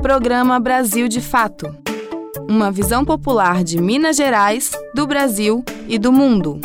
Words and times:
Programa 0.00 0.60
Brasil 0.60 1.08
de 1.08 1.20
Fato. 1.20 1.74
Uma 2.48 2.70
visão 2.70 3.04
popular 3.04 3.64
de 3.64 3.80
Minas 3.80 4.16
Gerais, 4.16 4.70
do 4.94 5.06
Brasil 5.06 5.64
e 5.88 5.98
do 5.98 6.12
mundo. 6.12 6.60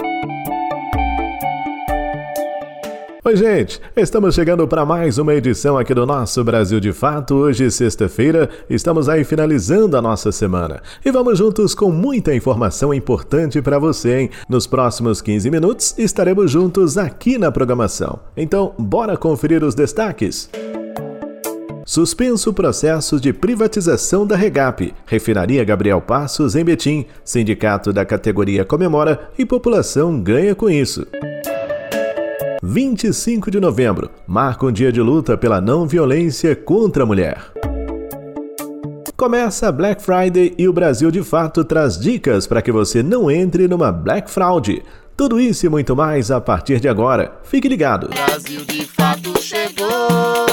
Oi, 3.26 3.36
gente! 3.36 3.82
Estamos 3.96 4.36
chegando 4.36 4.68
para 4.68 4.86
mais 4.86 5.18
uma 5.18 5.34
edição 5.34 5.78
aqui 5.78 5.94
do 5.94 6.06
nosso 6.06 6.44
Brasil 6.44 6.80
de 6.80 6.94
Fato. 6.94 7.36
Hoje, 7.36 7.72
sexta-feira, 7.72 8.50
estamos 8.70 9.10
aí 9.10 9.24
finalizando 9.24 9.98
a 9.98 10.02
nossa 10.02 10.32
semana. 10.32 10.82
E 11.04 11.10
vamos 11.10 11.38
juntos 11.38 11.74
com 11.74 11.90
muita 11.92 12.36
informação 12.36 12.94
importante 12.94 13.62
para 13.62 13.80
você, 13.80 14.20
hein? 14.20 14.30
Nos 14.48 14.68
próximos 14.68 15.22
15 15.22 15.50
minutos 15.50 15.96
estaremos 15.98 16.52
juntos 16.52 16.98
aqui 16.98 17.38
na 17.38 17.52
programação. 17.52 18.20
Então, 18.38 18.74
bora 18.78 19.18
conferir 19.18 19.64
os 19.64 19.74
destaques? 19.74 20.50
Suspenso 21.94 22.50
o 22.50 22.54
processo 22.54 23.20
de 23.20 23.32
privatização 23.32 24.26
da 24.26 24.36
Regap. 24.36 24.92
Refinaria 25.06 25.64
Gabriel 25.64 26.02
Passos 26.02 26.56
em 26.56 26.66
Betim. 26.66 27.06
Sindicato 27.24 27.94
da 27.94 28.04
categoria 28.04 28.66
comemora 28.66 29.30
e 29.38 29.46
população 29.46 30.20
ganha 30.20 30.56
com 30.56 30.68
isso. 30.72 31.06
25 32.64 33.52
de 33.52 33.60
novembro 33.60 34.10
marca 34.26 34.66
um 34.66 34.72
dia 34.72 34.92
de 34.92 35.00
luta 35.02 35.38
pela 35.38 35.62
não 35.62 35.88
violência 35.88 36.56
contra 36.56 37.04
a 37.04 37.06
mulher. 37.06 37.38
Começa 39.16 39.72
Black 39.72 40.02
Friday 40.02 40.56
e 40.58 40.68
o 40.68 40.74
Brasil 40.74 41.12
de 41.12 41.22
Fato 41.22 41.64
traz 41.64 41.96
dicas 41.96 42.48
para 42.48 42.64
que 42.64 42.72
você 42.72 43.04
não 43.04 43.30
entre 43.30 43.68
numa 43.68 43.92
Black 43.92 44.32
Fraud. 44.32 44.82
Tudo 45.16 45.40
isso 45.40 45.68
e 45.68 45.70
muito 45.70 45.96
mais 45.96 46.32
a 46.32 46.42
partir 46.42 46.80
de 46.80 46.88
agora. 46.88 47.40
Fique 47.44 47.70
ligado. 47.70 48.10
Brasil 48.10 48.66
de 48.66 48.84
Fato 48.84 49.40
chegou, 49.40 50.53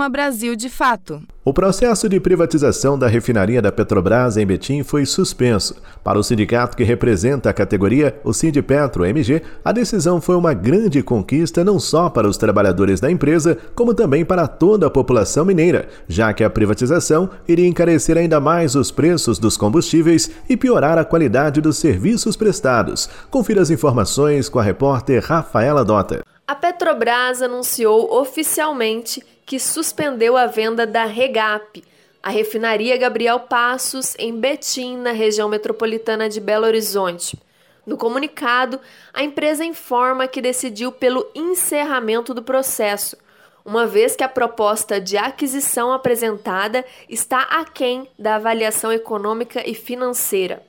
Programa 0.00 0.08
Brasil 0.08 0.56
de 0.56 0.70
Fato. 0.70 1.20
O 1.44 1.52
processo 1.52 2.08
de 2.08 2.18
privatização 2.18 2.98
da 2.98 3.06
refinaria 3.06 3.60
da 3.60 3.70
Petrobras 3.70 4.38
em 4.38 4.46
Betim 4.46 4.82
foi 4.82 5.04
suspenso. 5.04 5.76
Para 6.02 6.18
o 6.18 6.22
sindicato 6.22 6.74
que 6.74 6.84
representa 6.84 7.50
a 7.50 7.52
categoria, 7.52 8.18
o 8.24 8.32
Sindipetro 8.32 9.04
MG, 9.04 9.42
a 9.62 9.72
decisão 9.72 10.18
foi 10.18 10.36
uma 10.36 10.54
grande 10.54 11.02
conquista 11.02 11.62
não 11.62 11.78
só 11.78 12.08
para 12.08 12.26
os 12.26 12.38
trabalhadores 12.38 12.98
da 12.98 13.10
empresa, 13.10 13.58
como 13.74 13.92
também 13.92 14.24
para 14.24 14.48
toda 14.48 14.86
a 14.86 14.90
população 14.90 15.44
mineira, 15.44 15.86
já 16.08 16.32
que 16.32 16.42
a 16.42 16.48
privatização 16.48 17.28
iria 17.46 17.68
encarecer 17.68 18.16
ainda 18.16 18.40
mais 18.40 18.74
os 18.74 18.90
preços 18.90 19.38
dos 19.38 19.58
combustíveis 19.58 20.30
e 20.48 20.56
piorar 20.56 20.96
a 20.96 21.04
qualidade 21.04 21.60
dos 21.60 21.76
serviços 21.76 22.36
prestados. 22.36 23.06
Confira 23.30 23.60
as 23.60 23.68
informações 23.68 24.48
com 24.48 24.58
a 24.58 24.62
repórter 24.62 25.22
Rafaela 25.22 25.84
Dota. 25.84 26.22
A 26.48 26.54
Petrobras 26.56 27.42
anunciou 27.42 28.18
oficialmente 28.18 29.22
que 29.50 29.58
suspendeu 29.58 30.36
a 30.36 30.46
venda 30.46 30.86
da 30.86 31.04
Regap, 31.04 31.82
a 32.22 32.30
refinaria 32.30 32.96
Gabriel 32.96 33.40
Passos, 33.40 34.14
em 34.16 34.38
Betim, 34.38 34.98
na 34.98 35.10
região 35.10 35.48
metropolitana 35.48 36.28
de 36.28 36.40
Belo 36.40 36.66
Horizonte. 36.66 37.36
No 37.84 37.96
comunicado, 37.96 38.78
a 39.12 39.24
empresa 39.24 39.64
informa 39.64 40.28
que 40.28 40.40
decidiu 40.40 40.92
pelo 40.92 41.28
encerramento 41.34 42.32
do 42.32 42.44
processo, 42.44 43.16
uma 43.64 43.88
vez 43.88 44.14
que 44.14 44.22
a 44.22 44.28
proposta 44.28 45.00
de 45.00 45.16
aquisição 45.16 45.92
apresentada 45.92 46.84
está 47.08 47.40
aquém 47.42 48.06
da 48.16 48.36
avaliação 48.36 48.92
econômica 48.92 49.68
e 49.68 49.74
financeira. 49.74 50.62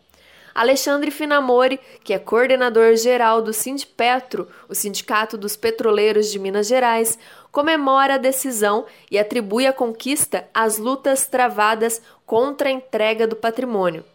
Alexandre 0.54 1.12
Finamori, 1.12 1.80
que 2.04 2.14
é 2.14 2.20
coordenador 2.20 2.96
geral 2.96 3.42
do 3.42 3.54
Sindipetro, 3.54 4.48
o 4.68 4.76
Sindicato 4.76 5.38
dos 5.38 5.56
Petroleiros 5.56 6.30
de 6.30 6.38
Minas 6.40 6.68
Gerais, 6.68 7.18
comemora 7.52 8.16
a 8.16 8.18
decisão 8.18 8.86
e 9.10 9.20
atribui 9.20 9.68
a 9.68 9.74
conquista 9.74 10.48
às 10.54 10.78
lutas 10.78 11.28
travadas 11.28 12.02
contra 12.26 12.70
a 12.70 12.72
entrega 12.72 13.28
do 13.28 13.36
patrimônio. 13.36 14.06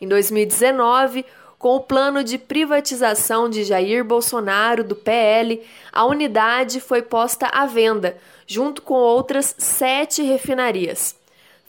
Em 0.00 0.06
2019, 0.06 1.24
com 1.58 1.76
o 1.76 1.80
plano 1.80 2.22
de 2.22 2.36
privatização 2.36 3.48
de 3.48 3.64
Jair 3.64 4.04
Bolsonaro 4.04 4.84
do 4.84 4.94
PL, 4.94 5.62
a 5.90 6.04
unidade 6.04 6.78
foi 6.78 7.00
posta 7.00 7.46
à 7.46 7.64
venda, 7.64 8.18
junto 8.46 8.82
com 8.82 8.94
outras 8.94 9.54
sete 9.56 10.22
refinarias. 10.22 11.16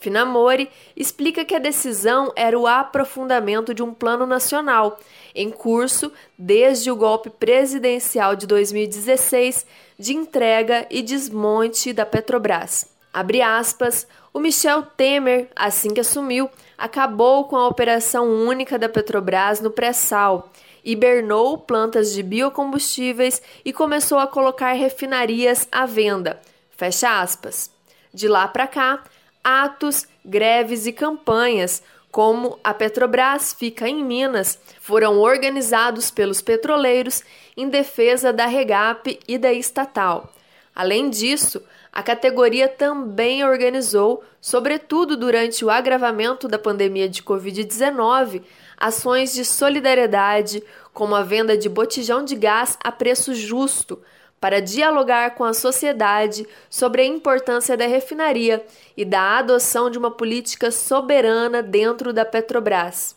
Finamori 0.05 0.69
explica 0.95 1.43
que 1.43 1.55
a 1.55 1.59
decisão 1.59 2.31
era 2.35 2.57
o 2.57 2.67
aprofundamento 2.67 3.73
de 3.73 3.81
um 3.81 3.91
plano 3.91 4.27
nacional, 4.27 4.99
em 5.33 5.49
curso 5.49 6.11
desde 6.38 6.91
o 6.91 6.95
golpe 6.95 7.31
presidencial 7.31 8.35
de 8.35 8.45
2016 8.45 9.66
de 9.97 10.16
entrega 10.16 10.85
e 10.91 11.01
desmonte 11.01 11.91
da 11.91 12.05
Petrobras. 12.05 12.88
Abre 13.11 13.41
aspas, 13.41 14.05
o 14.31 14.39
Michel 14.39 14.83
Temer, 14.83 15.49
assim 15.55 15.91
que 15.91 16.01
assumiu, 16.01 16.51
acabou 16.77 17.45
com 17.45 17.55
a 17.55 17.67
operação 17.67 18.29
única 18.29 18.77
da 18.77 18.87
Petrobras 18.87 19.59
no 19.59 19.72
pré-sal, 19.72 20.51
hibernou 20.83 21.57
plantas 21.57 22.13
de 22.13 22.22
biocombustíveis 22.22 23.41
e 23.63 23.73
começou 23.73 24.19
a 24.19 24.27
colocar 24.27 24.73
refinarias 24.73 25.67
à 25.72 25.87
venda. 25.87 26.39
Fecha 26.69 27.19
aspas. 27.19 27.73
De 28.13 28.29
lá 28.29 28.47
para 28.47 28.67
cá, 28.67 29.03
atos, 29.45 30.07
greves 30.25 30.88
e 30.88 30.91
campanhas, 30.91 31.83
como 32.11 32.57
a 32.63 32.73
Petrobras 32.73 33.53
fica 33.53 33.88
em 33.88 34.03
Minas, 34.03 34.57
foram 34.81 35.19
organizados 35.19 36.09
pelos 36.09 36.41
petroleiros 36.41 37.22
em 37.55 37.69
defesa 37.69 38.34
da 38.34 38.47
Regap 38.47 39.19
e 39.28 39.38
da 39.38 39.53
estatal. 39.53 40.34
Além 40.73 41.09
disso, 41.09 41.61
a 41.94 42.01
categoria 42.01 42.67
também 42.67 43.45
organizou, 43.45 44.23
sobretudo 44.41 45.16
durante 45.16 45.63
o 45.63 45.69
agravamento 45.69 46.47
da 46.47 46.57
pandemia 46.57 47.07
de 47.07 47.22
Covid-19, 47.22 48.41
ações 48.75 49.31
de 49.34 49.45
solidariedade, 49.45 50.63
como 50.94 51.16
a 51.16 51.22
venda 51.22 51.57
de 51.57 51.69
botijão 51.69 52.25
de 52.25 52.35
gás 52.35 52.78
a 52.84 52.91
preço 52.91 53.35
justo 53.35 54.01
para 54.45 54.61
dialogar 54.61 55.33
com 55.33 55.44
a 55.44 55.56
sociedade 55.56 56.47
sobre 56.69 57.01
a 57.01 57.06
importância 57.06 57.75
da 57.75 57.88
refinaria 57.88 58.63
e 58.95 59.03
da 59.03 59.39
adoção 59.39 59.89
de 59.89 59.97
uma 59.97 60.11
política 60.11 60.69
soberana 60.69 61.63
dentro 61.63 62.13
da 62.13 62.23
Petrobras. 62.23 63.16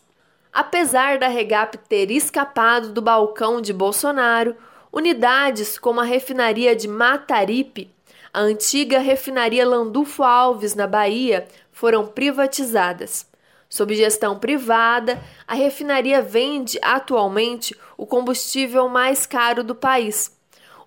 Apesar 0.51 1.19
da 1.19 1.27
Regap 1.27 1.77
ter 1.87 2.09
escapado 2.09 2.91
do 2.91 2.99
balcão 2.99 3.61
de 3.61 3.71
Bolsonaro, 3.71 4.55
unidades 4.91 5.77
como 5.77 5.99
a 5.99 6.03
refinaria 6.03 6.75
de 6.75 6.87
Mataripe, 6.87 7.93
a 8.33 8.39
antiga 8.39 8.97
refinaria 8.97 9.69
Landulfo 9.69 10.23
Alves, 10.23 10.73
na 10.73 10.87
Bahia, 10.87 11.47
foram 11.71 12.07
privatizadas. 12.07 13.27
Sob 13.69 13.93
gestão 13.93 14.39
privada, 14.39 15.21
a 15.47 15.53
refinaria 15.53 16.23
vende 16.23 16.79
atualmente 16.81 17.77
o 17.95 18.07
combustível 18.07 18.89
mais 18.89 19.27
caro 19.27 19.63
do 19.63 19.75
país 19.75 20.38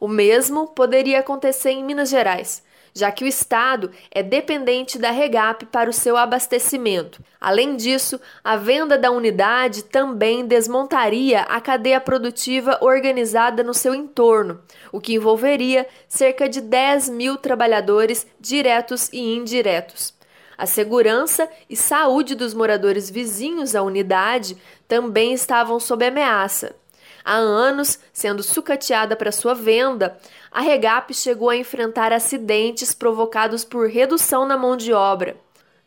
o 0.03 0.09
mesmo 0.09 0.67
poderia 0.67 1.21
acontecer 1.21 1.71
em 1.71 1.85
Minas 1.85 2.09
Gerais, 2.09 2.61
já 2.93 3.13
que 3.13 3.23
o 3.23 3.27
estado 3.29 3.89
é 4.11 4.21
dependente 4.21 4.99
da 4.99 5.13
Regap 5.13 5.65
para 5.67 5.89
o 5.89 5.93
seu 5.93 6.17
abastecimento. 6.17 7.23
Além 7.41 7.77
disso, 7.77 8.21
a 8.43 8.57
venda 8.57 8.99
da 8.99 9.13
unidade 9.13 9.85
também 9.85 10.45
desmontaria 10.45 11.43
a 11.43 11.61
cadeia 11.61 12.01
produtiva 12.01 12.79
organizada 12.81 13.63
no 13.63 13.73
seu 13.73 13.95
entorno, 13.95 14.61
o 14.91 15.01
que 15.01 15.15
envolveria 15.15 15.87
cerca 16.09 16.49
de 16.49 16.61
10 16.61 17.09
mil 17.11 17.37
trabalhadores 17.37 18.27
diretos 18.41 19.09
e 19.13 19.21
indiretos. 19.37 20.13
A 20.59 20.67
segurança 20.67 21.49
e 21.71 21.77
saúde 21.77 22.35
dos 22.35 22.55
moradores 22.55 23.09
vizinhos 23.09 23.77
à 23.77 23.85
unidade 23.85 24.57
também 24.89 25.33
estavam 25.33 25.79
sob 25.79 26.05
ameaça. 26.05 26.82
Há 27.25 27.35
anos, 27.35 27.99
sendo 28.13 28.43
sucateada 28.43 29.15
para 29.15 29.33
sua 29.33 29.55
venda, 29.55 30.19
a 30.51 30.61
Regap 30.61 31.13
chegou 31.15 31.51
a 31.51 31.57
enfrentar 31.57 32.13
acidentes 32.13 32.93
provocados 32.93 33.65
por 33.65 33.89
redução 33.89 34.47
na 34.47 34.57
mão 34.57 34.77
de 34.77 34.93
obra. 34.93 35.37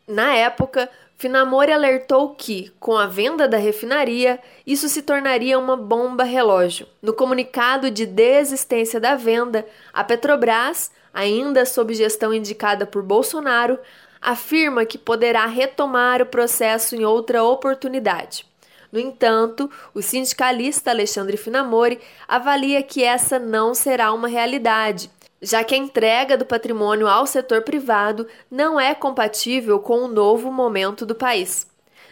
Na 0.06 0.34
época, 0.34 0.88
Finamori 1.18 1.72
alertou 1.72 2.34
que, 2.34 2.70
com 2.78 2.96
a 2.96 3.06
venda 3.06 3.48
da 3.48 3.56
refinaria, 3.56 4.38
isso 4.66 4.86
se 4.88 5.00
tornaria 5.00 5.58
uma 5.58 5.76
bomba 5.76 6.24
relógio. 6.24 6.86
No 7.00 7.14
comunicado 7.14 7.90
de 7.90 8.04
desistência 8.04 9.00
da 9.00 9.14
venda, 9.14 9.66
a 9.94 10.04
Petrobras, 10.04 10.90
ainda 11.14 11.64
sob 11.64 11.94
gestão 11.94 12.34
indicada 12.34 12.84
por 12.84 13.02
Bolsonaro, 13.02 13.78
afirma 14.20 14.84
que 14.84 14.98
poderá 14.98 15.46
retomar 15.46 16.20
o 16.20 16.26
processo 16.26 16.94
em 16.94 17.04
outra 17.04 17.42
oportunidade. 17.42 18.46
No 18.90 18.98
entanto, 18.98 19.70
o 19.94 20.02
sindicalista 20.02 20.90
Alexandre 20.90 21.36
Finamori 21.36 22.00
avalia 22.26 22.82
que 22.82 23.02
essa 23.02 23.38
não 23.38 23.74
será 23.74 24.12
uma 24.12 24.28
realidade, 24.28 25.10
já 25.40 25.62
que 25.62 25.74
a 25.74 25.78
entrega 25.78 26.36
do 26.36 26.46
patrimônio 26.46 27.06
ao 27.06 27.26
setor 27.26 27.62
privado 27.62 28.26
não 28.50 28.80
é 28.80 28.94
compatível 28.94 29.78
com 29.78 30.04
o 30.04 30.08
novo 30.08 30.50
momento 30.50 31.04
do 31.04 31.14
país. 31.14 31.66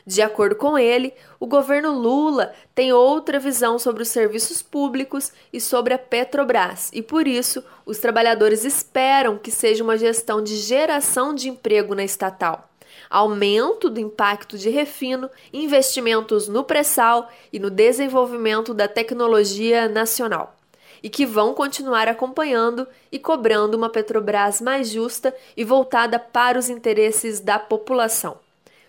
De 0.07 0.21
acordo 0.21 0.55
com 0.57 0.77
ele, 0.77 1.15
o 1.41 1.47
governo 1.47 1.99
Lula 1.99 2.53
tem 2.75 2.93
outra 2.93 3.39
visão 3.39 3.79
sobre 3.79 4.03
os 4.03 4.09
serviços 4.09 4.61
públicos 4.61 5.33
e 5.51 5.59
sobre 5.59 5.95
a 5.95 5.99
Petrobras, 5.99 6.91
e 6.93 7.01
por 7.01 7.27
isso 7.27 7.65
os 7.87 7.99
trabalhadores 7.99 8.65
esperam 8.65 9.39
que 9.39 9.51
seja 9.51 9.83
uma 9.83 9.97
gestão 9.97 10.43
de 10.43 10.57
geração 10.57 11.35
de 11.35 11.49
emprego 11.49 11.95
na 11.95 12.05
estatal. 12.05 12.69
Aumento 13.15 13.89
do 13.89 14.01
impacto 14.01 14.59
de 14.59 14.71
refino, 14.71 15.31
investimentos 15.53 16.49
no 16.49 16.65
pré-sal 16.65 17.31
e 17.53 17.61
no 17.61 17.71
desenvolvimento 17.71 18.75
da 18.75 18.89
tecnologia 18.89 19.89
nacional 19.89 20.57
e 21.01 21.09
que 21.09 21.25
vão 21.25 21.55
continuar 21.55 22.09
acompanhando 22.09 22.89
e 23.13 23.21
cobrando 23.21 23.77
uma 23.77 23.89
Petrobras 23.89 24.61
mais 24.61 24.89
justa 24.89 25.33
e 25.57 25.63
voltada 25.63 26.19
para 26.19 26.59
os 26.59 26.69
interesses 26.69 27.39
da 27.39 27.57
população. 27.57 28.37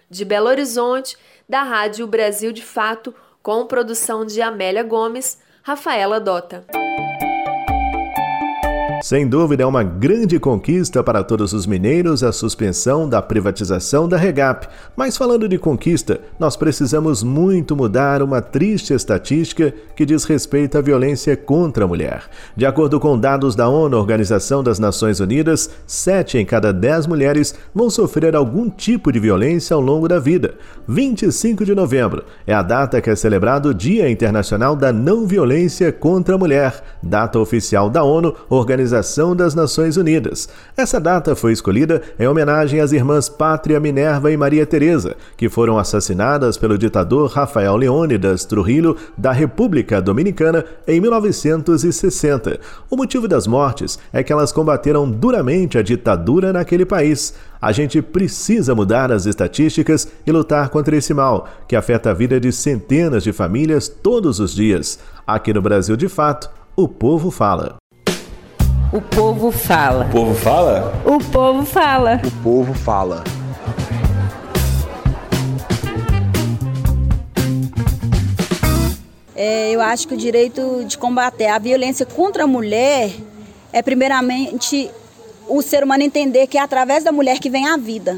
De 0.10 0.26
Belo 0.26 0.48
Horizonte, 0.48 1.16
da 1.48 1.62
Rádio 1.62 2.08
Brasil 2.08 2.52
de 2.52 2.64
Fato, 2.64 3.14
com 3.44 3.68
produção 3.68 4.26
de 4.26 4.42
Amélia 4.42 4.82
Gomes, 4.82 5.40
Rafaela 5.62 6.20
Dota. 6.20 6.66
Sem 9.06 9.28
dúvida, 9.28 9.62
é 9.62 9.66
uma 9.68 9.84
grande 9.84 10.40
conquista 10.40 11.04
para 11.04 11.24
todos 11.24 11.54
os 11.54 11.68
mineiros 11.68 12.24
a 12.24 12.32
suspensão 12.32 13.08
da 13.08 13.22
privatização 13.22 14.10
da 14.10 14.18
Regap. 14.18 14.68
Mas 14.96 15.16
falando 15.16 15.48
de 15.48 15.60
conquista, 15.60 16.20
nós 16.40 16.56
precisamos 16.56 17.22
muito 17.22 17.76
mudar 17.76 18.24
uma 18.24 18.42
triste 18.42 18.96
estatística 18.96 19.72
que 19.96 20.08
diz 20.08 20.24
respeito 20.24 20.80
à 20.80 20.82
violência 20.82 21.38
contra 21.38 21.86
a 21.86 21.88
mulher. 21.88 22.24
De 22.58 22.66
acordo 22.66 23.00
com 23.00 23.16
dados 23.16 23.56
da 23.56 23.70
ONU, 23.70 23.96
Organização 23.96 24.64
das 24.64 24.80
Nações 24.80 25.20
Unidas, 25.20 25.70
7 25.86 26.40
em 26.40 26.46
cada 26.46 26.74
10 26.74 27.06
mulheres 27.06 27.54
vão 27.76 27.92
sofrer 27.92 28.36
algum 28.36 28.72
tipo 28.72 29.12
de 29.12 29.20
violência 29.20 29.76
ao 29.76 29.82
longo 29.82 30.08
da 30.08 30.18
vida. 30.18 30.56
25 30.88 31.64
de 31.64 31.76
novembro 31.76 32.24
é 32.48 32.56
a 32.56 32.64
data 32.64 33.00
que 33.00 33.12
é 33.12 33.16
celebrado 33.16 33.70
o 33.70 33.74
Dia 33.74 34.10
Internacional 34.10 34.76
da 34.76 34.92
Não 34.92 35.28
Violência 35.28 35.92
contra 35.92 36.34
a 36.34 36.40
Mulher, 36.40 36.82
data 37.04 37.38
oficial 37.38 37.88
da 37.88 38.04
ONU, 38.04 38.34
Organização 38.50 38.95
Organização 38.96 39.36
das 39.36 39.54
Nações 39.54 39.98
Unidas. 39.98 40.48
Essa 40.78 41.02
data 41.02 41.36
foi 41.36 41.52
escolhida 41.52 42.02
em 42.18 42.28
homenagem 42.28 42.80
às 42.80 42.94
irmãs 42.94 43.28
Pátria 43.28 43.78
Minerva 43.78 44.32
e 44.32 44.38
Maria 44.38 44.66
Teresa, 44.66 45.18
que 45.36 45.50
foram 45.50 45.78
assassinadas 45.78 46.58
pelo 46.58 46.78
ditador 46.78 47.30
Rafael 47.30 47.76
Leônidas 47.76 48.46
Trujillo 48.46 48.96
da 49.18 49.34
República 49.34 50.02
Dominicana 50.02 50.64
em 50.88 51.02
1960. 51.02 52.60
O 52.90 52.96
motivo 52.96 53.28
das 53.28 53.46
mortes 53.48 54.00
é 54.14 54.24
que 54.24 54.32
elas 54.32 54.54
combateram 54.54 55.10
duramente 55.10 55.78
a 55.78 55.82
ditadura 55.82 56.54
naquele 56.54 56.86
país. 56.86 57.34
A 57.62 57.74
gente 57.74 58.02
precisa 58.02 58.74
mudar 58.74 59.12
as 59.12 59.26
estatísticas 59.26 60.08
e 60.26 60.32
lutar 60.32 60.70
contra 60.70 60.96
esse 60.96 61.14
mal, 61.14 61.50
que 61.68 61.76
afeta 61.76 62.12
a 62.12 62.14
vida 62.14 62.40
de 62.40 62.52
centenas 62.54 63.24
de 63.24 63.34
famílias 63.34 63.90
todos 63.90 64.40
os 64.40 64.56
dias. 64.56 65.00
Aqui 65.28 65.54
no 65.54 65.62
Brasil, 65.62 65.98
de 65.98 66.08
fato, 66.08 66.50
o 66.78 66.88
povo 66.88 67.30
fala. 67.30 67.76
O 68.96 69.02
povo 69.02 69.52
fala. 69.52 70.06
O 70.06 70.10
povo 70.10 70.34
fala? 70.36 70.94
O 71.06 71.20
povo 71.20 71.66
fala. 71.66 72.22
O 72.26 72.32
povo 72.42 72.74
fala. 72.74 73.26
É, 79.36 79.72
eu 79.72 79.82
acho 79.82 80.08
que 80.08 80.14
o 80.14 80.18
direito 80.18 80.86
de 80.88 80.98
combater 80.98 81.48
a 81.48 81.60
violência 81.60 82.06
contra 82.06 82.46
a 82.46 82.48
mulher 82.48 83.12
é 83.74 83.82
primeiramente 83.82 84.90
o 85.50 85.62
ser 85.62 85.84
humano 85.84 86.02
entender 86.04 86.48
que 86.48 86.58
é 86.58 86.62
através 86.62 87.04
da 87.04 87.12
mulher 87.12 87.40
que 87.40 87.50
vem 87.50 87.68
a 87.68 87.76
vida, 87.76 88.18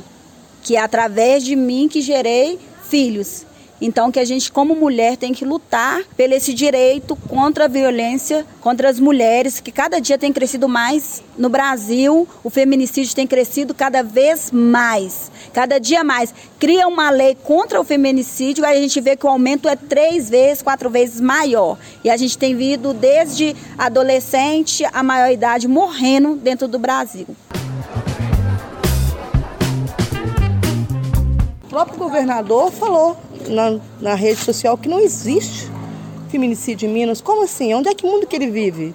que 0.62 0.76
é 0.76 0.80
através 0.80 1.44
de 1.44 1.56
mim 1.56 1.88
que 1.88 2.02
gerei 2.02 2.60
filhos. 2.84 3.47
Então 3.80 4.12
que 4.12 4.20
a 4.20 4.26
gente 4.26 4.52
como 4.52 4.76
mulher 4.76 5.18
tem 5.18 5.34
que 5.34 5.46
lutar 5.46 6.04
pelo 6.16 6.34
esse 6.34 6.54
direito 6.54 7.16
contra 7.16 7.66
a 7.66 7.68
violência 7.68 8.46
contra 8.68 8.90
as 8.90 9.00
mulheres, 9.00 9.62
que 9.62 9.72
cada 9.72 10.00
dia 10.00 10.18
tem 10.18 10.34
crescido 10.34 10.68
mais 10.68 11.24
no 11.38 11.48
Brasil, 11.48 12.28
o 12.44 12.50
feminicídio 12.50 13.16
tem 13.16 13.26
crescido 13.26 13.74
cada 13.74 14.04
vez 14.04 14.52
mais, 14.52 15.32
cada 15.54 15.80
dia 15.80 16.04
mais. 16.04 16.34
Cria 16.60 16.88
uma 16.88 17.10
lei 17.10 17.34
contra 17.34 17.80
o 17.80 17.84
feminicídio, 17.86 18.66
a 18.66 18.76
gente 18.76 19.00
vê 19.00 19.16
que 19.16 19.26
o 19.26 19.30
aumento 19.30 19.70
é 19.70 19.76
três 19.76 20.30
vezes, 20.30 20.62
quatro 20.62 20.90
vezes 20.90 21.22
maior. 21.22 21.78
E 22.04 22.10
a 22.10 22.18
gente 22.18 22.38
tem 22.38 22.56
visto 22.56 22.94
desde 22.94 23.56
adolescente 23.78 24.84
a 24.92 25.02
maior 25.02 25.32
idade 25.32 25.68
morrendo 25.68 26.36
dentro 26.36 26.68
do 26.68 26.78
Brasil. 26.78 27.28
O 31.64 31.70
próprio 31.70 31.98
governador 31.98 32.72
falou 32.72 33.18
na, 33.48 33.80
na 34.00 34.16
rede 34.16 34.40
social 34.40 34.78
que 34.78 34.90
não 34.90 35.00
existe 35.00 35.70
feminicídio 36.30 36.90
em 36.90 36.94
Minas. 36.94 37.22
Como 37.22 37.44
assim? 37.44 37.74
Onde 37.74 37.90
é 37.90 37.94
que 37.94 38.06
mundo 38.06 38.28
que 38.28 38.36
ele 38.36 38.50
vive? 38.50 38.94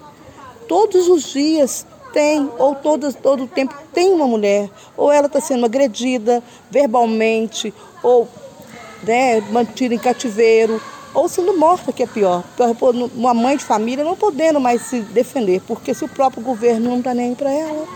Todos 0.69 1.09
os 1.09 1.33
dias 1.33 1.87
tem, 2.13 2.49
ou 2.59 2.75
todo, 2.75 3.13
todo 3.13 3.45
o 3.45 3.49
tempo 3.49 3.75
tem 3.93 4.13
uma 4.13 4.27
mulher, 4.27 4.69
ou 4.97 5.11
ela 5.11 5.27
está 5.27 5.41
sendo 5.41 5.65
agredida 5.65 6.43
verbalmente, 6.71 7.73
ou 8.03 8.29
né, 9.03 9.41
mantida 9.51 9.95
em 9.95 9.99
cativeiro, 9.99 10.81
ou 11.15 11.29
sendo 11.29 11.57
morta, 11.59 11.93
que 11.93 12.03
é 12.03 12.07
pior. 12.07 12.43
Uma 13.15 13.35
mãe 13.35 13.57
de 13.57 13.65
família 13.65 14.05
não 14.05 14.17
podendo 14.17 14.61
mais 14.61 14.83
se 14.83 15.01
defender, 15.01 15.61
porque 15.67 15.95
se 15.95 16.05
o 16.05 16.09
próprio 16.09 16.43
governo 16.43 16.91
não 16.91 16.99
está 16.99 17.13
nem 17.15 17.35
para 17.35 17.51
ela. 17.51 17.87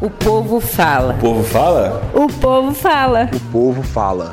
O 0.00 0.10
povo 0.10 0.60
fala. 0.60 1.14
O 1.14 1.20
povo 1.20 1.42
fala? 1.44 2.02
O 2.14 2.40
povo 2.40 2.74
fala. 2.74 3.30
O 3.34 3.52
povo 3.52 3.82
fala. 3.82 4.32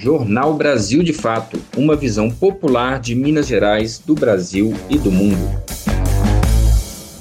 Jornal 0.00 0.54
Brasil 0.54 1.02
de 1.02 1.12
Fato 1.12 1.60
uma 1.76 1.96
visão 1.96 2.30
popular 2.30 3.00
de 3.00 3.16
Minas 3.16 3.48
Gerais, 3.48 3.98
do 3.98 4.14
Brasil 4.14 4.72
e 4.88 4.96
do 4.96 5.10
mundo. 5.10 5.60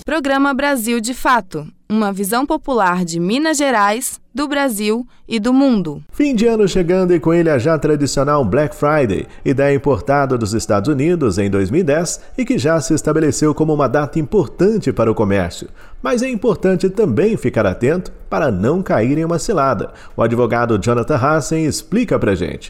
Programa 0.05 0.53
Brasil 0.53 0.99
de 0.99 1.15
Fato 1.15 1.67
uma 1.89 2.11
visão 2.11 2.45
popular 2.45 3.05
de 3.05 3.19
Minas 3.19 3.57
Gerais, 3.57 4.19
do 4.33 4.47
Brasil 4.47 5.07
e 5.27 5.39
do 5.39 5.53
mundo. 5.53 6.03
Fim 6.11 6.35
de 6.35 6.45
ano 6.45 6.67
chegando 6.67 7.13
e 7.13 7.19
com 7.19 7.33
ele 7.33 7.49
a 7.49 7.57
já 7.57 7.77
tradicional 7.79 8.43
Black 8.45 8.75
Friday, 8.75 9.25
ideia 9.43 9.75
importada 9.75 10.37
dos 10.37 10.53
Estados 10.53 10.89
Unidos 10.89 11.37
em 11.37 11.49
2010 11.49 12.21
e 12.37 12.45
que 12.45 12.57
já 12.57 12.79
se 12.79 12.93
estabeleceu 12.93 13.55
como 13.55 13.73
uma 13.73 13.87
data 13.87 14.19
importante 14.19 14.91
para 14.91 15.11
o 15.11 15.15
comércio. 15.15 15.69
Mas 16.01 16.21
é 16.21 16.29
importante 16.29 16.89
também 16.89 17.35
ficar 17.35 17.65
atento 17.65 18.11
para 18.29 18.51
não 18.51 18.83
cair 18.83 19.17
em 19.17 19.25
uma 19.25 19.39
cilada. 19.39 19.91
O 20.15 20.21
advogado 20.21 20.77
Jonathan 20.77 21.15
Hassen 21.15 21.65
explica 21.65 22.19
pra 22.19 22.35
gente. 22.35 22.69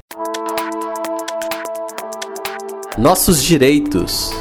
Nossos 2.98 3.44
direitos. 3.44 4.32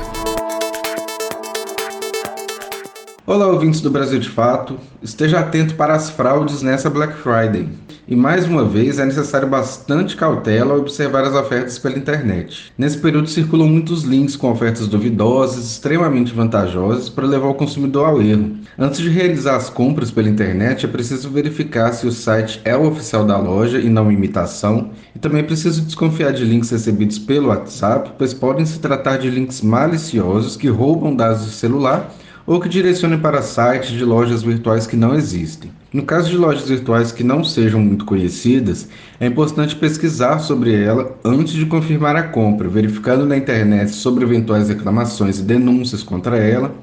Olá, 3.28 3.48
ouvintes 3.48 3.80
do 3.80 3.90
Brasil 3.90 4.20
de 4.20 4.28
Fato. 4.28 4.78
Esteja 5.02 5.40
atento 5.40 5.74
para 5.74 5.96
as 5.96 6.08
fraudes 6.08 6.62
nessa 6.62 6.88
Black 6.88 7.12
Friday. 7.14 7.68
E 8.06 8.14
mais 8.14 8.46
uma 8.46 8.64
vez 8.64 9.00
é 9.00 9.04
necessário 9.04 9.48
bastante 9.48 10.14
cautela 10.14 10.74
ao 10.74 10.78
observar 10.78 11.24
as 11.24 11.34
ofertas 11.34 11.76
pela 11.76 11.98
internet. 11.98 12.72
Nesse 12.78 12.98
período 12.98 13.28
circulam 13.28 13.66
muitos 13.66 14.04
links 14.04 14.36
com 14.36 14.52
ofertas 14.52 14.86
duvidosas, 14.86 15.72
extremamente 15.72 16.32
vantajosas, 16.32 17.08
para 17.08 17.26
levar 17.26 17.48
o 17.48 17.54
consumidor 17.54 18.06
ao 18.06 18.22
erro. 18.22 18.58
Antes 18.78 19.00
de 19.00 19.08
realizar 19.08 19.56
as 19.56 19.68
compras 19.68 20.12
pela 20.12 20.28
internet, 20.28 20.86
é 20.86 20.88
preciso 20.88 21.28
verificar 21.28 21.92
se 21.94 22.06
o 22.06 22.12
site 22.12 22.60
é 22.64 22.76
o 22.76 22.86
oficial 22.86 23.24
da 23.24 23.36
loja 23.36 23.80
e 23.80 23.88
não 23.88 24.12
imitação. 24.12 24.90
E 25.16 25.18
também 25.18 25.40
é 25.40 25.44
preciso 25.44 25.82
desconfiar 25.82 26.32
de 26.32 26.44
links 26.44 26.70
recebidos 26.70 27.18
pelo 27.18 27.48
WhatsApp, 27.48 28.12
pois 28.16 28.32
podem 28.32 28.64
se 28.64 28.78
tratar 28.78 29.16
de 29.16 29.28
links 29.28 29.62
maliciosos 29.62 30.56
que 30.56 30.68
roubam 30.68 31.16
dados 31.16 31.44
do 31.44 31.50
celular 31.50 32.08
ou 32.46 32.60
que 32.60 32.68
direcione 32.68 33.18
para 33.18 33.42
sites 33.42 33.90
de 33.90 34.04
lojas 34.04 34.42
virtuais 34.42 34.86
que 34.86 34.96
não 34.96 35.14
existem. 35.14 35.70
No 35.92 36.04
caso 36.04 36.30
de 36.30 36.36
lojas 36.36 36.68
virtuais 36.68 37.10
que 37.10 37.24
não 37.24 37.42
sejam 37.42 37.80
muito 37.80 38.04
conhecidas, 38.04 38.88
é 39.18 39.26
importante 39.26 39.74
pesquisar 39.74 40.38
sobre 40.38 40.74
ela 40.74 41.16
antes 41.24 41.54
de 41.54 41.66
confirmar 41.66 42.14
a 42.14 42.22
compra, 42.22 42.68
verificando 42.68 43.26
na 43.26 43.36
internet 43.36 43.90
sobre 43.90 44.24
eventuais 44.24 44.68
reclamações 44.68 45.38
e 45.38 45.42
denúncias 45.42 46.02
contra 46.02 46.36
ela, 46.36 46.74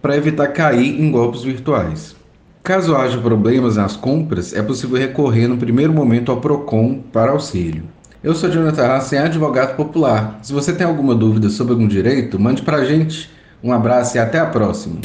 para 0.00 0.16
evitar 0.16 0.48
cair 0.48 1.00
em 1.00 1.10
golpes 1.10 1.42
virtuais. 1.42 2.16
Caso 2.62 2.94
haja 2.94 3.18
problemas 3.18 3.76
nas 3.76 3.96
compras, 3.96 4.54
é 4.54 4.62
possível 4.62 4.96
recorrer 4.96 5.48
no 5.48 5.56
primeiro 5.56 5.92
momento 5.92 6.30
ao 6.30 6.40
PROCON 6.40 7.02
para 7.12 7.32
auxílio. 7.32 7.82
Eu 8.22 8.36
sou 8.36 8.48
Jonathan 8.48 8.86
Hassen, 8.86 9.18
advogado 9.18 9.74
popular. 9.74 10.38
Se 10.42 10.52
você 10.52 10.72
tem 10.72 10.86
alguma 10.86 11.12
dúvida 11.12 11.48
sobre 11.48 11.72
algum 11.72 11.88
direito, 11.88 12.38
mande 12.38 12.62
para 12.62 12.76
a 12.76 12.84
gente. 12.84 13.28
Um 13.62 13.72
abraço 13.72 14.16
e 14.16 14.20
até 14.20 14.38
a 14.38 14.46
próxima. 14.46 14.96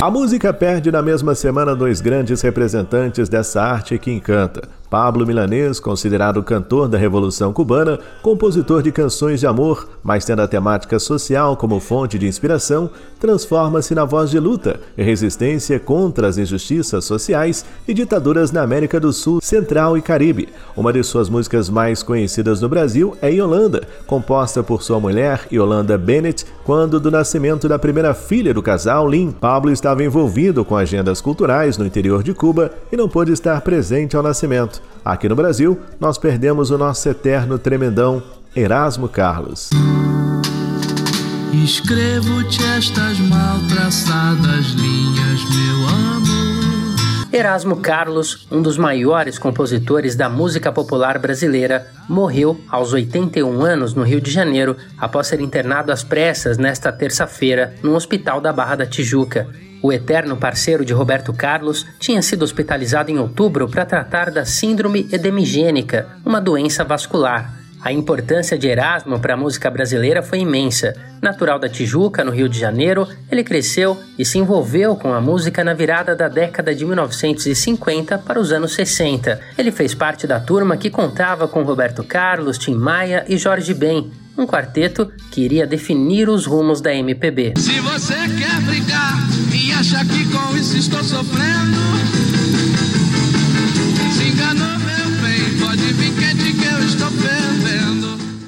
A 0.00 0.10
música 0.10 0.52
perde 0.52 0.90
na 0.90 1.00
mesma 1.00 1.34
semana 1.34 1.76
dois 1.76 2.00
grandes 2.00 2.40
representantes 2.40 3.28
dessa 3.28 3.62
arte 3.62 3.98
que 3.98 4.10
encanta. 4.10 4.81
Pablo 4.92 5.26
Milanês, 5.26 5.80
considerado 5.80 6.42
cantor 6.42 6.86
da 6.86 6.98
Revolução 6.98 7.50
Cubana, 7.50 7.98
compositor 8.20 8.82
de 8.82 8.92
canções 8.92 9.40
de 9.40 9.46
amor, 9.46 9.88
mas 10.04 10.22
tendo 10.22 10.42
a 10.42 10.46
temática 10.46 10.98
social 10.98 11.56
como 11.56 11.80
fonte 11.80 12.18
de 12.18 12.26
inspiração, 12.26 12.90
transforma-se 13.18 13.94
na 13.94 14.04
voz 14.04 14.28
de 14.28 14.38
luta 14.38 14.78
e 14.98 15.02
resistência 15.02 15.80
contra 15.80 16.28
as 16.28 16.36
injustiças 16.36 17.06
sociais 17.06 17.64
e 17.88 17.94
ditaduras 17.94 18.52
na 18.52 18.60
América 18.60 19.00
do 19.00 19.14
Sul, 19.14 19.40
Central 19.40 19.96
e 19.96 20.02
Caribe. 20.02 20.50
Uma 20.76 20.92
de 20.92 21.02
suas 21.02 21.30
músicas 21.30 21.70
mais 21.70 22.02
conhecidas 22.02 22.60
no 22.60 22.68
Brasil 22.68 23.16
é 23.22 23.30
Yolanda, 23.30 23.88
composta 24.06 24.62
por 24.62 24.82
sua 24.82 25.00
mulher, 25.00 25.46
Yolanda 25.50 25.96
Bennett, 25.96 26.44
quando 26.64 27.00
do 27.00 27.10
nascimento 27.10 27.66
da 27.66 27.78
primeira 27.78 28.12
filha 28.12 28.52
do 28.52 28.62
casal, 28.62 29.08
Lynn. 29.08 29.32
Pablo 29.32 29.72
estava 29.72 30.04
envolvido 30.04 30.66
com 30.66 30.76
agendas 30.76 31.22
culturais 31.22 31.78
no 31.78 31.86
interior 31.86 32.22
de 32.22 32.34
Cuba 32.34 32.70
e 32.92 32.96
não 32.96 33.08
pôde 33.08 33.32
estar 33.32 33.58
presente 33.62 34.14
ao 34.18 34.22
nascimento. 34.22 34.81
Aqui 35.04 35.28
no 35.28 35.34
Brasil, 35.34 35.80
nós 35.98 36.16
perdemos 36.18 36.70
o 36.70 36.78
nosso 36.78 37.08
eterno 37.08 37.58
tremendão 37.58 38.22
Erasmo 38.54 39.08
Carlos. 39.08 39.70
Escrevo-te 41.52 42.64
estas 42.64 43.18
mal 43.20 43.58
traçadas 43.68 44.66
linhas, 44.72 45.40
meu 45.50 45.88
amor. 45.88 46.52
Erasmo 47.32 47.76
Carlos, 47.76 48.46
um 48.50 48.60
dos 48.60 48.76
maiores 48.76 49.38
compositores 49.38 50.14
da 50.14 50.28
música 50.28 50.70
popular 50.70 51.18
brasileira, 51.18 51.86
morreu 52.06 52.60
aos 52.68 52.92
81 52.92 53.62
anos 53.62 53.94
no 53.94 54.02
Rio 54.02 54.20
de 54.20 54.30
Janeiro 54.30 54.76
após 54.98 55.28
ser 55.28 55.40
internado 55.40 55.90
às 55.90 56.04
pressas 56.04 56.58
nesta 56.58 56.92
terça-feira 56.92 57.74
no 57.82 57.94
hospital 57.94 58.40
da 58.40 58.52
Barra 58.52 58.76
da 58.76 58.86
Tijuca. 58.86 59.48
O 59.82 59.92
eterno 59.92 60.36
parceiro 60.36 60.84
de 60.84 60.92
Roberto 60.92 61.32
Carlos 61.32 61.84
tinha 61.98 62.22
sido 62.22 62.42
hospitalizado 62.44 63.10
em 63.10 63.18
outubro 63.18 63.68
para 63.68 63.84
tratar 63.84 64.30
da 64.30 64.44
síndrome 64.44 65.08
edemigênica, 65.10 66.06
uma 66.24 66.40
doença 66.40 66.84
vascular. 66.84 67.62
A 67.82 67.92
importância 67.92 68.56
de 68.56 68.68
Erasmo 68.68 69.18
para 69.18 69.34
a 69.34 69.36
música 69.36 69.68
brasileira 69.68 70.22
foi 70.22 70.38
imensa. 70.38 70.94
Natural 71.20 71.58
da 71.58 71.68
Tijuca, 71.68 72.22
no 72.22 72.30
Rio 72.30 72.48
de 72.48 72.56
Janeiro, 72.56 73.08
ele 73.28 73.42
cresceu 73.42 74.00
e 74.16 74.24
se 74.24 74.38
envolveu 74.38 74.94
com 74.94 75.12
a 75.12 75.20
música 75.20 75.64
na 75.64 75.74
virada 75.74 76.14
da 76.14 76.28
década 76.28 76.72
de 76.72 76.84
1950 76.84 78.18
para 78.18 78.38
os 78.38 78.52
anos 78.52 78.74
60. 78.74 79.40
Ele 79.58 79.72
fez 79.72 79.96
parte 79.96 80.28
da 80.28 80.38
turma 80.38 80.76
que 80.76 80.90
contava 80.90 81.48
com 81.48 81.64
Roberto 81.64 82.04
Carlos, 82.04 82.56
Tim 82.56 82.76
Maia 82.76 83.24
e 83.28 83.36
Jorge 83.36 83.74
Ben, 83.74 84.12
um 84.38 84.46
quarteto 84.46 85.10
que 85.32 85.40
iria 85.40 85.66
definir 85.66 86.28
os 86.28 86.46
rumos 86.46 86.80
da 86.80 86.94
MPB. 86.94 87.54
Se 87.56 87.80
você 87.80 88.14
quer 88.14 88.60
brigar 88.60 89.31
acha 89.70 90.04
que 90.04 90.24
com 90.24 90.56
isso 90.56 90.76
estou 90.76 91.04
sofrendo, 91.04 91.78
se 94.12 94.24
enganou, 94.24 94.78
meu 94.78 95.10
bem, 95.22 95.58
pode 95.60 95.92
vir 95.92 96.12
quente 96.14 96.52
que 96.52 96.64
eu 96.64 96.84
estou 96.84 97.10
fervendo. 97.10 97.41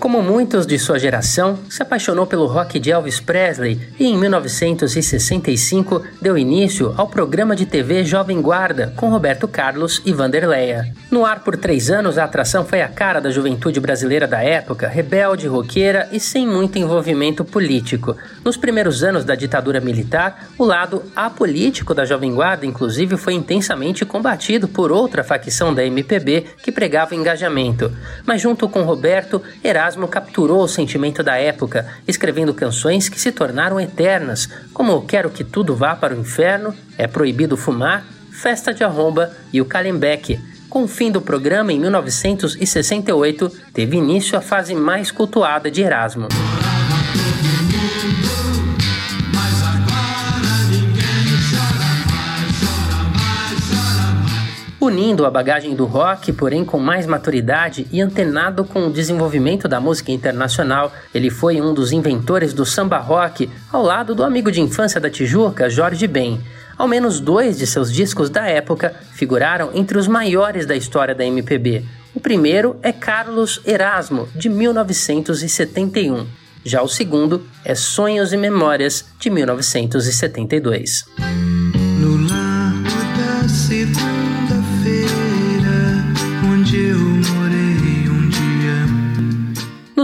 Como 0.05 0.23
muitos 0.23 0.67
de 0.67 0.79
sua 0.79 0.99
geração, 0.99 1.59
se 1.67 1.83
apaixonou 1.83 2.27
pelo 2.27 2.45
rock 2.45 2.79
de 2.79 2.91
Elvis 2.91 3.21
Presley 3.21 3.81
e 3.99 4.05
em 4.05 4.19
1965 4.19 6.03
deu 6.21 6.37
início 6.37 6.93
ao 6.99 7.09
programa 7.09 7.57
de 7.57 7.65
TV 7.65 8.05
Jovem 8.05 8.43
Guarda 8.43 8.93
com 8.97 9.09
Roberto 9.09 9.49
Carlos 9.49 10.03
e 10.05 10.13
Vanderleia. 10.13 10.93
No 11.11 11.25
ar 11.25 11.43
por 11.43 11.57
três 11.57 11.91
anos, 11.91 12.19
a 12.19 12.25
atração 12.25 12.67
foi 12.67 12.83
a 12.83 12.89
cara 12.89 13.19
da 13.19 13.31
juventude 13.31 13.81
brasileira 13.81 14.27
da 14.27 14.43
época, 14.43 14.89
rebelde, 14.89 15.47
roqueira 15.47 16.07
e 16.13 16.21
sem 16.21 16.47
muito 16.47 16.79
envolvimento 16.79 17.43
político. 17.43 18.15
Nos 18.45 18.59
primeiros 18.59 19.03
anos 19.03 19.25
da 19.25 19.35
ditadura 19.35 19.81
militar, 19.81 20.51
o 20.59 20.67
lado 20.67 21.03
apolítico 21.17 21.95
da 21.95 22.05
Jovem 22.05 22.35
Guarda, 22.35 22.67
inclusive, 22.67 23.17
foi 23.17 23.33
intensamente 23.33 24.05
combatido 24.05 24.69
por 24.69 24.93
outra 24.93 25.25
facção 25.25 25.73
da 25.73 25.83
MPB 25.83 26.45
que 26.63 26.71
pregava 26.71 27.15
engajamento. 27.15 27.91
Mas 28.27 28.43
junto 28.43 28.69
com 28.69 28.83
Roberto, 28.83 29.41
Erasmo 29.63 29.94
Erasmo 29.95 30.09
capturou 30.09 30.65
o 30.65 30.69
sentimento 30.69 31.23
da 31.23 31.37
época, 31.37 31.87
escrevendo 32.07 32.53
canções 32.53 33.09
que 33.09 33.21
se 33.21 33.31
tornaram 33.31 33.79
eternas, 33.81 34.49
como 34.73 35.07
Quero 35.07 35.31
que 35.31 35.45
Tudo 35.45 35.77
Vá 35.77 35.95
para 35.95 36.17
o 36.17 36.19
Inferno, 36.19 36.75
É 36.99 37.07
Proibido 37.07 37.57
Fumar, 37.57 38.05
Festa 38.33 38.75
de 38.75 38.83
Arromba 38.83 39.31
e 39.53 39.61
o 39.61 39.65
Kalembeck. 39.65 40.41
Com 40.69 40.83
o 40.83 40.89
fim 40.89 41.13
do 41.13 41.21
programa 41.21 41.73
em 41.73 41.79
1968, 41.79 43.53
teve 43.73 43.97
início 43.97 44.37
a 44.37 44.41
fase 44.41 44.75
mais 44.75 45.13
cultuada 45.13 45.71
de 45.71 45.83
Erasmo. 45.83 46.27
Unindo 54.95 55.27
a 55.27 55.31
bagagem 55.31 55.75
do 55.75 55.87
rock, 55.87 56.33
porém 56.33 56.65
com 56.65 56.79
mais 56.79 57.05
maturidade 57.05 57.85
e 57.91 58.01
antenado 58.01 58.65
com 58.65 58.87
o 58.87 58.93
desenvolvimento 58.93 59.67
da 59.67 59.81
música 59.81 60.13
internacional. 60.13 60.93
Ele 61.13 61.31
foi 61.31 61.61
um 61.61 61.75
dos 61.75 61.91
inventores 61.91 62.55
do 62.55 62.65
samba 62.65 62.99
rock, 62.99 63.51
ao 63.73 63.83
lado 63.83 64.15
do 64.15 64.23
amigo 64.23 64.53
de 64.53 64.61
infância 64.61 65.01
da 65.01 65.11
Tijuca, 65.11 65.69
Jorge 65.69 66.07
Ben. 66.07 66.41
Ao 66.79 66.87
menos 66.87 67.19
dois 67.19 67.59
de 67.59 67.67
seus 67.67 67.93
discos 67.93 68.31
da 68.31 68.47
época 68.47 68.95
figuraram 69.15 69.71
entre 69.75 69.99
os 69.99 70.07
maiores 70.07 70.65
da 70.65 70.77
história 70.77 71.15
da 71.15 71.25
MPB. 71.25 71.85
O 72.15 72.21
primeiro 72.21 72.77
é 72.81 72.93
Carlos 72.93 73.61
Erasmo, 73.67 74.29
de 74.33 74.49
1971. 74.49 76.25
Já 76.65 76.83
o 76.83 76.89
segundo 76.89 77.45
é 77.65 77.75
Sonhos 77.75 78.33
e 78.33 78.37
Memórias, 78.37 79.05
de 79.19 79.29
1972. 79.29 81.05
No 81.99 82.29
largo 82.29 82.85
da 83.19 83.49
segunda-feira, 83.49 84.24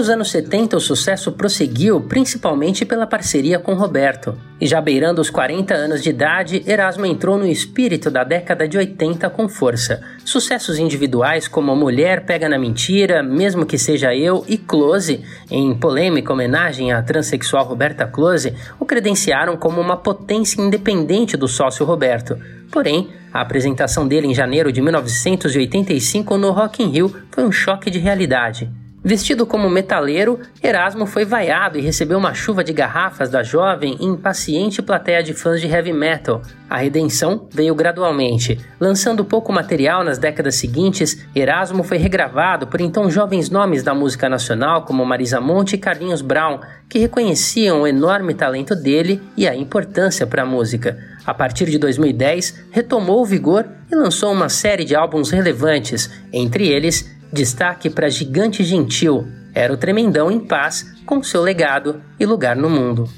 Nos 0.00 0.08
anos 0.08 0.30
70, 0.30 0.78
o 0.78 0.80
sucesso 0.80 1.30
prosseguiu 1.30 2.00
principalmente 2.00 2.86
pela 2.86 3.06
parceria 3.06 3.58
com 3.58 3.74
Roberto. 3.74 4.34
E 4.58 4.66
já 4.66 4.80
beirando 4.80 5.20
os 5.20 5.28
40 5.28 5.74
anos 5.74 6.02
de 6.02 6.08
idade, 6.08 6.64
Erasmo 6.66 7.04
entrou 7.04 7.36
no 7.36 7.46
espírito 7.46 8.10
da 8.10 8.24
década 8.24 8.66
de 8.66 8.78
80 8.78 9.28
com 9.28 9.46
força. 9.46 10.00
Sucessos 10.24 10.78
individuais 10.78 11.46
como 11.46 11.76
Mulher 11.76 12.24
Pega 12.24 12.48
na 12.48 12.58
Mentira, 12.58 13.22
Mesmo 13.22 13.66
Que 13.66 13.76
Seja 13.76 14.16
Eu 14.16 14.42
e 14.48 14.56
Close, 14.56 15.22
em 15.50 15.74
polêmica 15.74 16.32
homenagem 16.32 16.92
à 16.92 17.02
transexual 17.02 17.66
Roberta 17.66 18.06
Close, 18.06 18.54
o 18.78 18.86
credenciaram 18.86 19.58
como 19.58 19.82
uma 19.82 19.98
potência 19.98 20.62
independente 20.62 21.36
do 21.36 21.46
sócio 21.46 21.84
Roberto. 21.84 22.38
Porém, 22.72 23.10
a 23.30 23.42
apresentação 23.42 24.08
dele 24.08 24.28
em 24.28 24.34
janeiro 24.34 24.72
de 24.72 24.80
1985 24.80 26.38
no 26.38 26.52
Rock 26.52 26.82
in 26.82 26.88
Rio 26.88 27.14
foi 27.30 27.44
um 27.44 27.52
choque 27.52 27.90
de 27.90 27.98
realidade. 27.98 28.79
Vestido 29.02 29.46
como 29.46 29.70
metaleiro, 29.70 30.40
Erasmo 30.62 31.06
foi 31.06 31.24
vaiado 31.24 31.78
e 31.78 31.80
recebeu 31.80 32.18
uma 32.18 32.34
chuva 32.34 32.62
de 32.62 32.70
garrafas 32.70 33.30
da 33.30 33.42
jovem 33.42 33.96
e 33.98 34.04
impaciente 34.04 34.82
plateia 34.82 35.22
de 35.22 35.32
fãs 35.32 35.58
de 35.58 35.66
heavy 35.66 35.90
metal. 35.90 36.42
A 36.68 36.76
redenção 36.76 37.48
veio 37.50 37.74
gradualmente. 37.74 38.60
Lançando 38.78 39.24
pouco 39.24 39.50
material 39.54 40.04
nas 40.04 40.18
décadas 40.18 40.56
seguintes, 40.56 41.26
Erasmo 41.34 41.82
foi 41.82 41.96
regravado 41.96 42.66
por 42.66 42.78
então 42.78 43.10
jovens 43.10 43.48
nomes 43.48 43.82
da 43.82 43.94
música 43.94 44.28
nacional 44.28 44.82
como 44.84 45.06
Marisa 45.06 45.40
Monte 45.40 45.76
e 45.76 45.78
Carlinhos 45.78 46.20
Brown, 46.20 46.60
que 46.86 46.98
reconheciam 46.98 47.80
o 47.80 47.86
enorme 47.86 48.34
talento 48.34 48.76
dele 48.76 49.22
e 49.34 49.48
a 49.48 49.56
importância 49.56 50.26
para 50.26 50.42
a 50.42 50.46
música. 50.46 50.98
A 51.24 51.32
partir 51.32 51.70
de 51.70 51.78
2010, 51.78 52.66
retomou 52.70 53.22
o 53.22 53.26
vigor 53.26 53.66
e 53.90 53.94
lançou 53.94 54.30
uma 54.30 54.50
série 54.50 54.84
de 54.84 54.94
álbuns 54.94 55.30
relevantes, 55.30 56.10
entre 56.30 56.68
eles 56.68 57.18
Destaque 57.32 57.88
para 57.88 58.08
Gigante 58.08 58.64
Gentil, 58.64 59.28
era 59.54 59.72
o 59.72 59.76
Tremendão 59.76 60.32
em 60.32 60.40
paz 60.40 60.92
com 61.06 61.22
seu 61.22 61.40
legado 61.42 62.02
e 62.18 62.26
lugar 62.26 62.56
no 62.56 62.68
mundo. 62.68 63.08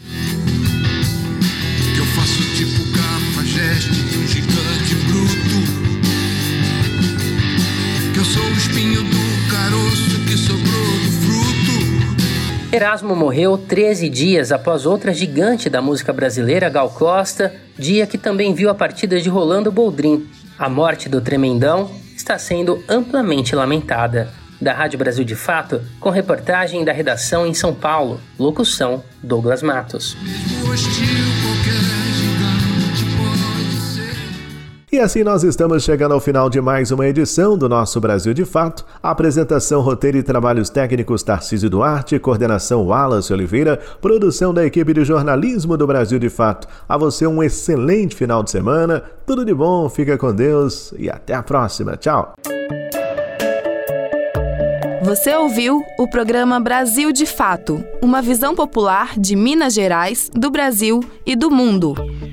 Eu 1.97 2.04
faço 2.04 2.42
tipo 2.54 2.92
cafajeste, 2.92 3.90
um 3.90 4.26
gigante 4.26 4.95
bruto. 5.07 5.62
Que 8.12 8.19
eu 8.19 8.25
sou 8.25 8.42
o 8.42 8.52
espinho 8.52 9.02
do 9.02 9.50
caroço 9.50 10.21
que 10.26 10.37
sobrou 10.37 10.61
do 10.61 11.11
fruto. 11.23 12.76
Erasmo 12.76 13.16
morreu 13.16 13.57
13 13.57 14.11
dias 14.11 14.52
após 14.52 14.85
outra 14.85 15.14
gigante 15.14 15.71
da 15.71 15.81
música 15.81 16.12
brasileira, 16.12 16.69
Gal 16.69 16.90
Costa, 16.90 17.54
dia 17.78 18.07
que 18.07 18.19
também 18.19 18.52
viu 18.52 18.69
a 18.69 18.75
partida 18.75 19.19
de 19.19 19.31
Rolando 19.31 19.73
Boldrin. 19.73 20.26
A 20.59 20.69
morte 20.69 21.09
do 21.09 21.21
Tremendão 21.21 22.02
está 22.23 22.38
sendo 22.38 22.83
amplamente 22.88 23.55
lamentada. 23.55 24.33
da 24.61 24.73
Rádio 24.73 24.97
Brasil 24.97 25.25
de 25.25 25.35
Fato, 25.35 25.83
com 25.99 26.09
reportagem 26.09 26.85
da 26.85 26.93
redação 26.93 27.45
em 27.45 27.52
São 27.52 27.75
Paulo. 27.75 28.21
Locução: 28.38 29.02
Douglas 29.21 29.61
Matos. 29.61 30.17
E 34.95 35.01
assim 35.01 35.25
nós 35.25 35.43
estamos 35.43 35.83
chegando 35.83 36.13
ao 36.13 36.21
final 36.21 36.51
de 36.51 36.61
mais 36.61 36.91
uma 36.91 37.09
edição 37.09 37.57
do 37.57 37.67
nosso 37.67 37.99
Brasil 37.99 38.35
de 38.35 38.45
Fato. 38.45 38.85
Apresentação, 39.03 39.81
roteiro 39.81 40.19
e 40.19 40.23
trabalhos 40.23 40.69
técnicos 40.69 41.23
Tarcísio 41.23 41.71
Duarte, 41.71 42.19
coordenação 42.19 42.85
Wallace 42.85 43.33
Oliveira, 43.33 43.81
produção 44.03 44.53
da 44.53 44.67
equipe 44.67 44.93
de 44.93 45.03
jornalismo 45.03 45.79
do 45.79 45.87
Brasil 45.87 46.19
de 46.19 46.29
Fato. 46.29 46.69
A 46.87 46.99
você 46.99 47.27
um 47.27 47.43
excelente 47.43 48.15
final 48.15 48.43
de 48.43 48.51
semana, 48.51 49.03
tudo 49.25 49.47
de 49.47 49.55
bom, 49.55 49.89
fica 49.89 50.19
com 50.19 50.31
Deus 50.31 50.93
e 50.99 51.09
até 51.09 51.33
a 51.33 51.43
próxima. 51.43 51.97
Tchau. 51.97 52.35
Você 55.03 55.35
ouviu 55.35 55.83
o 55.99 56.07
programa 56.07 56.61
Brasil 56.61 57.13
de 57.13 57.25
Fato, 57.25 57.83
uma 58.03 58.21
visão 58.21 58.55
popular 58.55 59.19
de 59.19 59.37
Minas 59.37 59.73
Gerais, 59.73 60.31
do 60.35 60.51
Brasil 60.51 61.01
e 61.25 61.35
do 61.35 61.51
mundo. 61.51 61.95